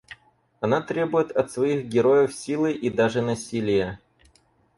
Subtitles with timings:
[0.61, 3.99] Она требует от своих героев силы и даже насилия.